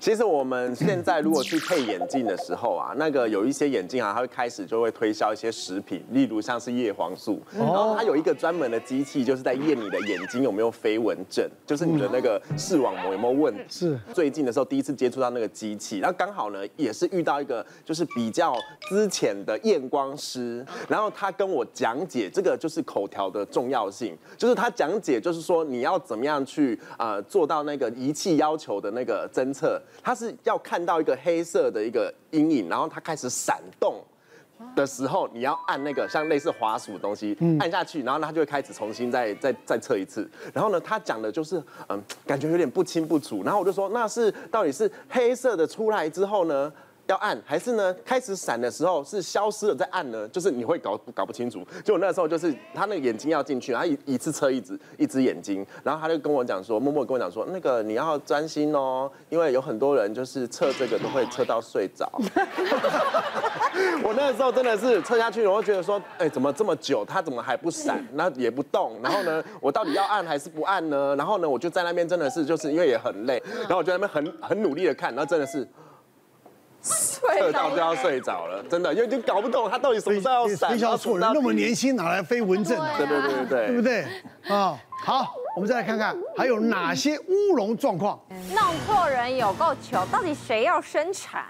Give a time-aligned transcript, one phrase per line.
[0.00, 13.62] 其实我们现在如果去配眼镜的时候啊，那个有一些眼镜啊，它会开始就会推销一些食品，例如像是叶黄素，然后它有一个专门的机器，就是在验你的眼睛有没有飞蚊症，就是你的那个视网膜有没有问题。
[13.68, 18.56] 是最近的时候第一次接触到那个机器，然后刚好呢也是遇到一个就是比较
[18.88, 29.78] 资浅的验光师，然后他跟我讲解这个就是口条的重要性，就是他讲解就是说你要怎么样去呃做到那个仪器要求的那个侦测。
[30.02, 34.02] 他是要看到一个黑色的一个阴影，然后它开始闪动
[34.74, 40.30] 的时候，你要按那个像类似滑鼠的东西按下去，然后它就会开始重新再再再测一次。
[40.52, 43.42] 然后呢，他讲的就是嗯，感觉有点不清不楚。
[43.42, 46.72] 然后我就说，那是到底是黑色的出来之后呢？
[47.10, 47.92] 要按还是呢？
[48.04, 50.28] 开始闪的时候是消失了再按呢？
[50.28, 51.66] 就是你会搞搞不清楚。
[51.84, 62.08] 就我那时候就是他那个眼睛要进去，他一一次测一只一只眼睛，然后他就跟我讲说，默默跟我讲说，那个你要专心哦，因为有很多人就是测这个都会测到睡着。
[64.04, 67.04] 我那个时候真的是测下去，我会觉得说，哎，怎么这么久？
[67.04, 68.06] 他怎么还不闪？
[68.12, 68.96] 那也不动。
[69.02, 71.16] 然后呢，我到底要按还是不按呢？
[71.16, 75.66] 然后呢，我就在那边真的是就是因为也很累，然后我就在那边很很努力的看，然后真的是。
[76.82, 80.70] 测到就要睡着了，真的，因为就搞不懂他到底什么时候要闪。
[80.70, 82.78] 推销错人，那么年轻哪来飞蚊症？
[82.96, 84.04] 对对对对对，对不对？
[84.54, 85.34] 啊，好。
[85.56, 88.18] 我们再来看看还有哪些乌龙状况。
[88.54, 91.44] 弄错人有够糗，到底谁要生产？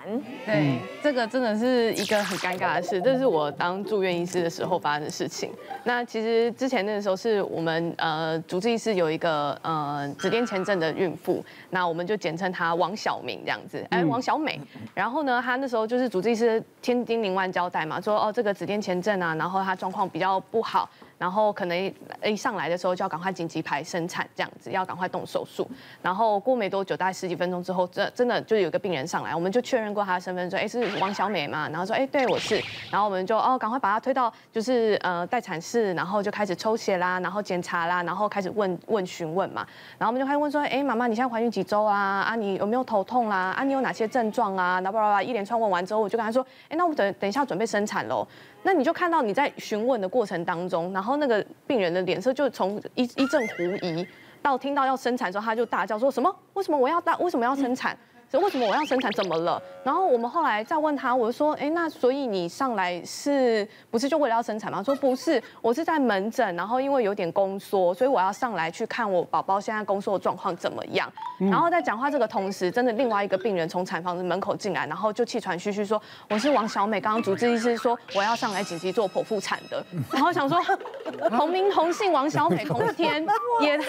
[0.47, 3.01] 对，这个真的是一个很尴尬的事。
[3.03, 5.51] 这是我当住院医师的时候发生的事情。
[5.85, 14.59] 那其实之前那个时候是我们呃主治医师有一个呃子痫前症的孕妇，那我们就简称她王小明这样子，哎，王小美。
[14.95, 20.89] 然后呢，她那时候就是主治医师千叮咛万交代嘛，说哦这个子痫前症啊，然后她状况比较不好。
[21.21, 25.69] 然后可能一上来的时候就要赶快紧急排生产，这样子要赶快动手术。
[26.01, 31.69] 然后过没多久，大概十几分钟之后，这真的就有个病人上来，我们就确认过他的身份，说，哎，是王小美嘛？
[31.69, 32.59] 然后说，哎，对，我是。
[32.91, 39.67] 然后我们就哦，赶快把他推到就是呃待产室，然后就开始抽血啦，然后检查啦，然后开始问问询问嘛。
[39.99, 42.23] 然后我们就开始问说，哎，妈妈，你现在怀孕几周啊？
[42.23, 43.55] 啊，你有没有头痛啦？
[43.59, 44.81] 啊，你有哪些症状啊？
[44.81, 48.27] 然后叭叭叭一连串问完之后，我就跟他说，哎，那我们等等一下准备生产喽。
[48.63, 54.07] 那你就看到你在询问的过程当中，然后然后那个病人的脸色就从一一阵狐疑，
[54.41, 56.33] 到听到要生产的时候，他就大叫说什么？
[56.55, 57.17] 为什么我要大？
[57.17, 57.99] 为什么要生产？
[58.39, 59.11] 为什么我要生产？
[59.13, 59.61] 怎么了？
[59.83, 64.83] 然后我们后来再问他，我就说，哎，那所以你上来是不是就为了要生产吗？
[64.83, 71.11] 说不是，我是在门诊，然后因为有点宫缩，所以我要上来去看我宝宝现在宫缩的状况怎么样。
[71.39, 79.85] 然后在讲话这个同时，真的另外一个病人从产房的门口进来，然后就气喘吁吁说，我是王小美，刚刚主治医师说我要上来紧急做剖腹产的。
[80.13, 80.61] 然后想说，
[81.31, 83.27] 同名同姓王小美，同天
[83.61, 83.87] 也太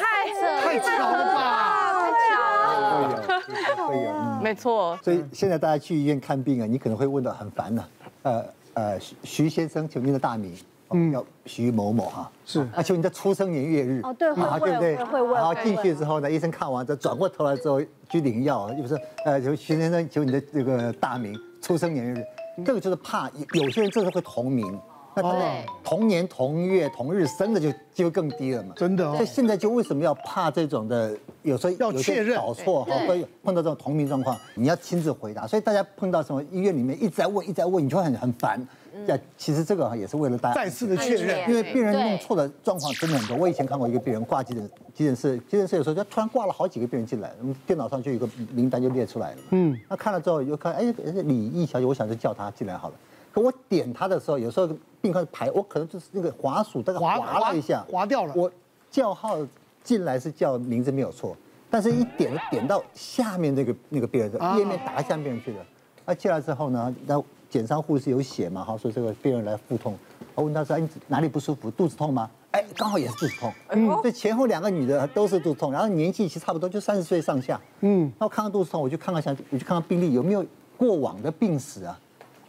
[0.62, 1.94] 太巧了吧？
[1.94, 4.21] 太巧了。
[4.42, 7.86] 没错，所以现在大家去医院看病啊，你可能会问到很烦呢。
[8.24, 10.56] 呃呃，徐徐先生，请问您的大名？
[10.92, 12.32] 嗯，叫徐某某哈。
[12.46, 12.62] 是。
[12.76, 14.02] 啊，请问你的出生年月日？
[14.04, 15.34] 哦，对，会会会问。
[15.34, 22.26] 然后进去之后呢，医生看完，再转过头来之后去领药，就是呃，就徐先生，求你的这个大名、出生年月日？
[22.66, 24.78] 这个就是怕有些人真的会同名。
[25.14, 28.74] 那他们同年同月同日生的就就更低了嘛？
[28.78, 29.16] 真的哦。
[29.16, 31.18] 所以现在就为什么要怕这种的？
[31.44, 35.48] 有时候要确认搞错哈，会碰到这种同名状况，你要亲自回答。
[35.48, 38.60] 所以大家碰到什么医院里面一直在问，一直在问，你就会很很烦。
[39.08, 43.36] 呀，其实这个也是为了大家再次的确认，因为病人弄错的状况真的很多。
[43.36, 47.34] 我以前看过一个病人挂急诊急诊室，急诊室有时候就突然挂了好几个病人进来，
[47.66, 49.38] 电脑上就有一个名单就列出来了。
[49.50, 52.94] 嗯，那看了之后就看，哎，李毅小姐，我想就叫她进来好了。
[53.32, 54.70] 可我点他的时候，有时候
[55.02, 58.34] 病患排，我可能就是那个滑鼠大概滑了一下，滑掉了。
[58.36, 58.52] 我
[58.90, 59.38] 叫号
[59.84, 61.36] 进来是叫名字没有错，
[61.70, 65.66] 但是一点点到下面那个那个病人的页面打向病人去了。
[66.06, 69.98] 啊，进来之后呢，然后检伤护士有写嘛，哈，说这个病人来腹痛。
[70.36, 71.70] 我问他说，哎，你哪里不舒服？
[71.72, 72.30] 肚子痛吗？
[72.52, 73.54] 哎，刚好也是肚子痛。
[73.70, 77.60] 嗯，这前后两个女的都是肚子痛，然后年纪其实差不多，就三十岁上下。
[77.82, 81.98] 嗯，那我看看肚子痛，我就看看下，我就看看病历有没有过往的病史啊。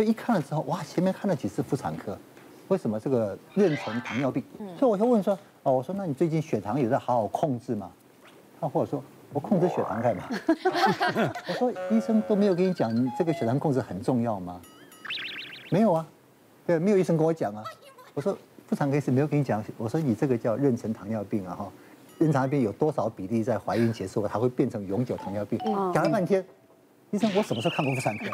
[0.02, 2.18] 就一看了之后，哇，前面看了几次妇产科，
[2.66, 4.42] 为什么这个妊娠糖尿病？
[4.76, 7.88] 所以我就问说，哦，我说那你最近血糖有在好好控制吗？
[8.60, 9.02] 他或者说
[9.32, 10.24] 我控制血糖干嘛？
[11.48, 14.60] 我说医生都没有跟你讲，你这个血糖控制很重要吗？
[15.70, 16.04] 没有啊，
[16.66, 17.62] 对，没有医生跟我讲啊。
[18.12, 21.72] 我说妇产科医生没有跟你讲，我说你这个叫妊娠糖尿病啊哈，
[22.18, 25.60] 妊娠糖尿病有多少比例在怀孕结束它会变成永久糖尿病？
[25.94, 26.44] 讲了半天。
[27.12, 28.24] 医生，我什么时候看过妇产科？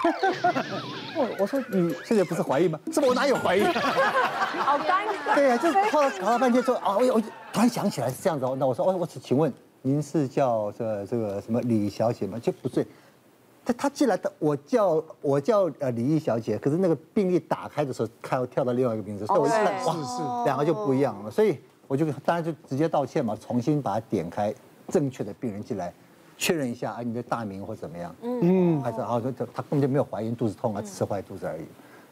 [1.19, 2.79] 我我说你现在不是怀孕吗？
[2.93, 3.65] 是不我哪有怀孕？
[3.75, 5.35] 好尴尬。
[5.35, 7.21] 对呀，就后来搞了半天说啊，我我
[7.53, 8.57] 突然想起来是这样子哦。
[8.57, 9.53] 那我说哦，我请请问
[9.83, 12.39] 您是叫这、这个什么李小姐吗？
[12.39, 12.87] 就不对，
[13.65, 21.59] 他他进来的，我叫我叫呃李毅小姐，可是那个病历打开的时候，跳跳到另外一个名字，所以我一看哇，是是两个就不一样了，所以
[21.89, 24.55] 我就当然就直接道歉嘛，重新把它点开，
[24.87, 25.93] 正确的病人进来，
[26.39, 31.63] 确认一下啊，你的大名或怎么样，嗯，还是啊，他他根本就没有怀孕、肚子痛啊，只是坏肚子而已。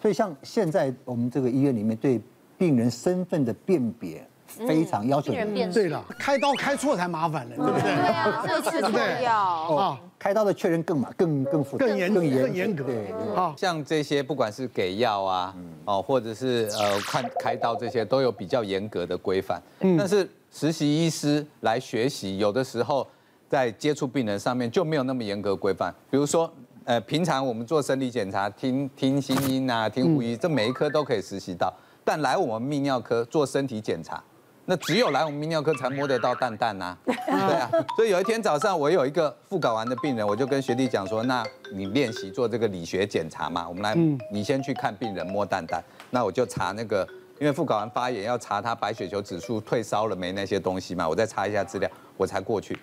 [0.03, 2.21] 所以像现在我们这个医院里面对
[2.59, 5.73] 病人身份的辨别非常要求严格。
[5.73, 7.83] 对了，开刀开错才麻烦了，对不对？
[7.83, 9.37] 对啊，这个是重要。
[9.69, 12.85] 哦，开刀的确认更麻更更复杂更严更严更严格。
[12.85, 19.63] 对，好，像这些不管是给药啊，哦，或者是呃看开刀这些，都有比较严格的规范。
[19.99, 23.07] 但是实习医师来学习，有的时候
[23.49, 25.95] 在接触病人上面就没有那么严格规范。
[26.11, 26.53] 比如说，
[26.85, 31.73] 呃，平常我们做生理检查，听听心音啊，听呼吸，这每一科都可以实习到。
[32.05, 34.23] 但来我们泌尿科做身体检查，
[34.65, 37.69] 那只有来我们泌尿科才摸得到蛋蛋呐，对啊。
[37.97, 43.95] 所以有一天早上，我有一个副睾丸的病人，我就跟学弟讲说，那你练习做这个理学检查嘛，我们来，
[44.33, 47.05] 你先去看病人摸蛋蛋，那我就查那个，
[47.41, 52.79] 因为副睾丸发炎要查他白血球指数退烧了没那些东西嘛，我再查一下资料，我才过去。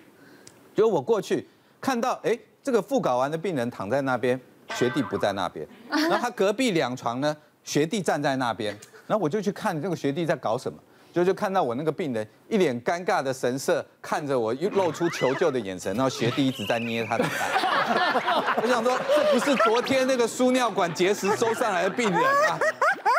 [0.74, 1.46] 结果我过去
[1.80, 4.38] 看到，哎，这个副睾丸的病人躺在那边，
[4.74, 8.76] 学弟不在那边，然后他隔壁两床呢，学弟站在那边。
[9.06, 10.78] 然后我就去看这个学弟在搞什么，
[11.12, 18.54] 就就看到我那个病人一脸尴尬的神色看着我，又露出求救的眼神，然后学弟一直在捏他的蛋。
[18.62, 22.58] 我想说，这不是昨天那个输尿管结石收上来的病人啊，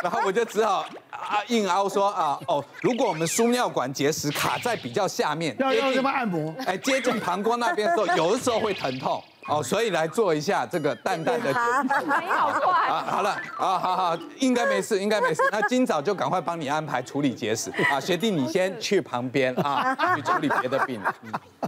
[0.02, 0.84] 然后我就只好
[1.26, 9.22] 啊硬凹说啊哦，如果我们输尿管结石卡在比较下面，要要什么按摩，哎，接近膀胱那边的时候，有的时候会疼痛。
[9.48, 13.04] 哦，所以来做一下这个蛋蛋的，你好快啊！
[13.06, 15.40] 好了，啊，好好，应该没事，应该没事。
[15.52, 21.12] 那今早就赶快帮你安排处理结石啊，学弟你先去旁边啊，去处理别的病人。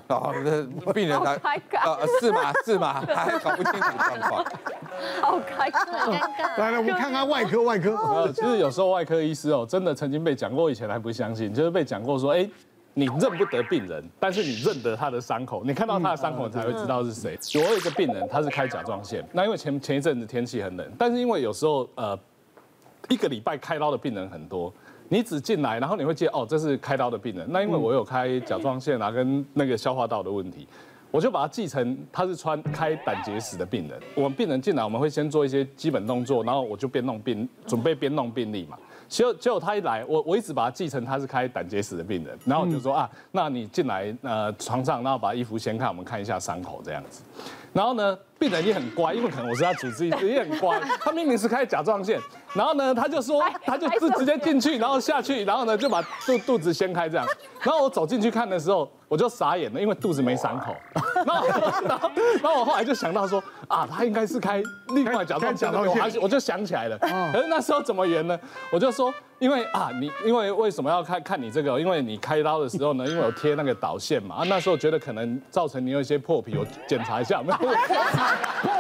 [0.09, 2.53] 哦，这病人来，啊，是吗？
[2.65, 3.05] 是吗？
[3.15, 4.45] 还搞不清楚状况。
[5.21, 7.95] 好尴尬，来来，我们看看外科，外科。
[7.95, 12.49] 呃，其实有时候外科医师哦，真的曾经被讲过，以前还不相信，就是被讲过说，哎。
[12.99, 17.39] 你认不得病人，但是你认得他的伤口，你看到他的伤口才会知道是谁。
[17.55, 22.19] 我有一个病人，他是开甲状腺，那因为前前一阵子天气很冷，但是因为有时候呃
[23.09, 24.75] 一个礼拜开刀的病人很多，
[25.09, 27.47] 你只进来，然后你会记得哦，这是开刀的病人。
[27.53, 30.67] 那因为我有开甲状腺啊跟那个消化道的问题，
[31.13, 33.97] 我就把它记成他是穿开胆结石的病人。
[34.17, 38.77] 我们病人进来，我们会先做一些基本动作，然后我就边弄病准备边弄病历嘛。
[39.09, 47.23] 结果结果他一来，我我一直把他记成他是开胆结石的病人，然后我就说啊，那你进来呃床上，然后把衣服掀开，我们看一下伤口这样子。
[47.73, 50.81] 然后呢，病人也很乖，因为可能我是他主治医师，也很乖。
[51.01, 52.21] 他明明是开甲状腺，
[52.55, 57.27] 然后呢，他就说 他就直直接进去，然后下去，然后呢就把肚肚子掀开这样。
[57.61, 60.75] 然后我走进去看的时候，我就傻眼了，因为肚子没伤口。
[61.25, 62.11] 然后然后
[62.43, 66.99] 然后我后来就想到说啊，他应该是开另外甲状腺的，我我就想起来了。
[66.99, 68.39] 可是那时候怎么圆呢？
[68.71, 69.13] 我就说。
[69.39, 71.81] 因为啊，你因为为什么要看看你这个？
[71.81, 77.41] 因为你开刀的时候呢，因为有贴那个导线嘛，啊，那时候觉得可能造成你有一些破皮，我检查一下。
[77.43, 77.69] 没 有破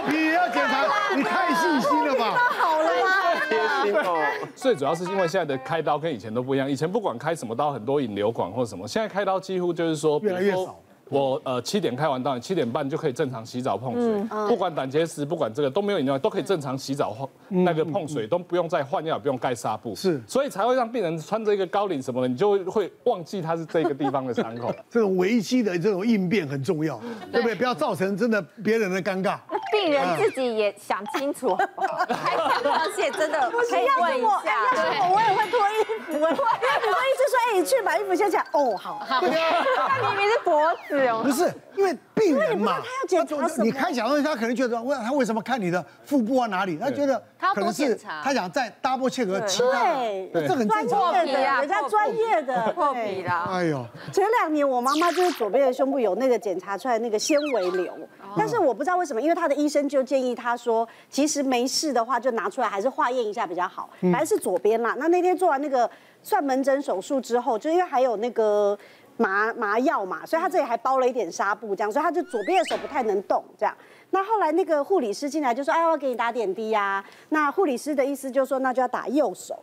[0.08, 2.36] 皮也要检查，你太细心了吧？
[2.58, 3.40] 好了吗？
[3.48, 4.20] 贴心哦。
[4.56, 10.76] 最主要是因为现在的开刀跟以前都不一样，以前不管开什么刀，很多引流管或什么，现在开刀几乎就是说越来越少。
[11.10, 24.74] 我呃七点开完刀，七点半就可以正常洗澡碰水，不管胆结石，不管这个都没有影响，都可以正常洗澡换那个碰水，都不用再换药，不用盖纱布，是，所以才会让病人穿着一个高领什么的，你就会忘记他是这个地方的伤口。
[24.90, 27.00] 这种危机的这种应变很重要，
[27.32, 27.54] 对不对？
[27.54, 29.38] 不要造成真的别人的尴尬。
[29.70, 34.64] 病人自己也想清楚，开甲状腺真的可以问一下。
[34.74, 35.72] 要是我，我也会脱衣
[36.06, 36.07] 服。
[36.18, 38.44] 因为很多医生说，哎，你去把衣服掀起来。
[38.52, 38.98] 哦，好。
[38.98, 39.20] 好
[39.88, 41.22] 他明明是脖子哦。
[41.24, 41.96] 不是，因为
[42.28, 43.64] 病人嘛，他要检查什么？
[43.64, 46.76] 你开甲状腺，他可能觉得问他为什么看你的腹部啊哪里？
[46.76, 47.22] 他觉得
[47.54, 49.94] 可能是他想再 double check 其他，
[50.32, 50.88] 对，这很正常。
[50.88, 53.48] 专业的，人家专业的破皮啦。
[53.50, 57.92] 哎呦，前两年我妈妈就是左边的胸部有那个检查出来那个纤维瘤，
[58.36, 64.94] 但是我不知道为什么，因为她的医生就建议她说，其实没事的话就拿出来还是化验一下比较好，还是左边啦。
[64.98, 65.88] 那那天做完那个
[66.22, 68.78] 算门诊手术之后，就因为还有那个。
[69.18, 73.76] 麻麻药嘛，所以他这里还包了一点纱布，这样，所以他就左边的手不太能动，这样。
[74.10, 79.58] 那后来那个护理师进来就说：“哎，我要给你打点滴呀。”那护理师的意思就是说，那就要打右手。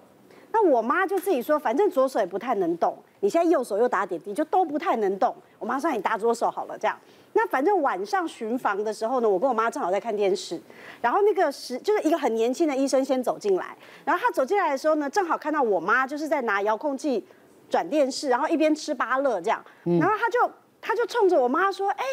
[0.52, 5.36] 那我妈就自己说，反正左手也不太能动，你现在右手又打点滴，就都不太能动。
[5.58, 6.98] 我妈说你打左手好了，这样。
[7.34, 10.62] 那反正晚上巡房的时候呢，我跟我妈正好在看电视，
[11.02, 17.26] 然后那个是就是一个很年轻的医生先走进来，然后他走进来的时候呢，正好看到我妈就是在拿遥控器。
[17.70, 22.04] 转电视，然后一边吃芭乐这样，然后他就他就冲着我妈说：“哎，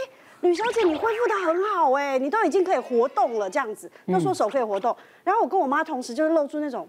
[0.41, 4.97] 吕小姐，你恢复的很好哎，你都已经可以活动了，这样子，都说手可以活动。
[5.25, 6.89] 然后我跟我妈同时就是露出那种，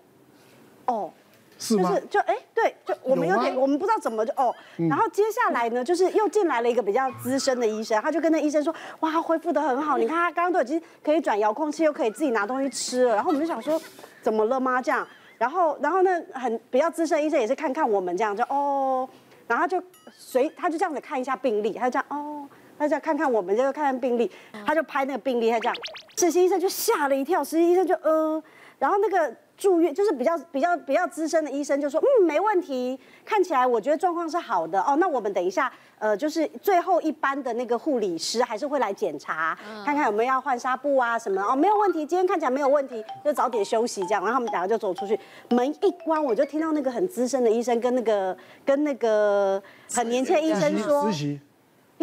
[0.85, 1.11] 哦。
[1.59, 1.89] 是吗？
[1.91, 4.53] 就是就哎，对，就我们有点，我们不知道怎么就哦。
[4.89, 13.15] 然后接下来呢，就是又进来了一个比较资深的医生，他就跟那医生说，哇，他恢复的很好，你看他刚刚都已经可以转遥控器，又可以自己拿东西吃了。
[13.15, 13.79] 然后我们就想说，
[14.21, 14.81] 怎么了吗？
[14.81, 19.07] 这样，然后然后呢很比较资深医生也是看看我们这样，就哦，
[19.47, 22.47] 然后就随他就这样子看一下病历，他就这样哦，
[22.77, 24.29] 他就这样看看我们，就看看病历，
[24.65, 25.75] 他就拍那个病历，他这样，
[26.17, 28.41] 实习医生就吓了一跳，实习医生就呃，
[28.79, 29.35] 然后那个。
[29.55, 34.97] 住院就是比较比较比较资深的医生就说，嗯，没问题，看起来我觉得状况是好的哦。
[34.99, 35.71] 那我们等一下，
[36.03, 44.21] 呃，就是最后一班的那个护理师还是会来检查，看看有没有要换纱布啊什么哦，没有问题，今天看起来没有问题，就早点休息这样。
[44.21, 45.17] 然后他们两个就走出去，
[45.51, 51.09] 门一关，我就听到那个很资深的医生跟那个跟那个很年轻的医生说。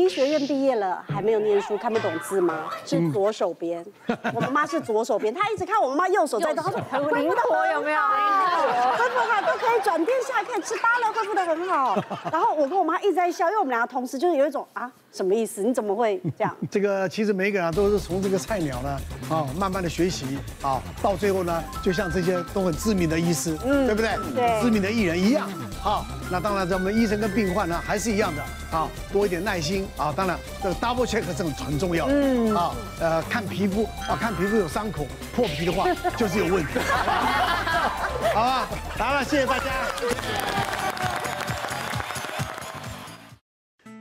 [0.00, 2.68] 医学院毕业了，还没有念书，看不懂字吗？
[2.86, 3.84] 是左手边。
[4.34, 8.00] 我妈妈是左手边，她一直看我妈妈右手在动，她说很灵活，有没有？
[8.00, 12.02] 恢复好都可以转电下，可以吃芭乐，恢复的很好。
[12.32, 14.90] 然后我跟我妈一直在笑，因为我们两个同时就是有一种啊。
[15.12, 15.60] 什么意思？
[15.64, 16.56] 你怎么会这样？
[16.70, 18.96] 这个其实每一个人都是从这个菜鸟呢，
[19.28, 24.10] 啊，慢慢的学习，啊，到最后呢，就像这些都很知名的医师，嗯，对不对？
[24.36, 25.48] 对，知名的艺人一样，
[25.82, 36.78] 好，那当然，咱们医生跟病患呢还是一样的，啊，多一点耐心，啊，当然这个 double check 是很很重要的，嗯，啊，呃，看皮肤，啊，看皮肤有伤口、破皮的话，就是有问题，
[38.32, 38.68] 好吧？
[38.96, 39.64] 好了，谢谢大家。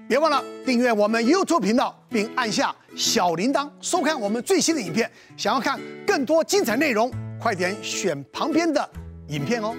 [0.07, 5.09] 别忘了订阅我们 YouTube 频道，并按下小铃铛，收看我们最新的影片。
[5.37, 8.89] 想要看更多精彩内容，快点选旁边的
[9.27, 9.75] 影片哦。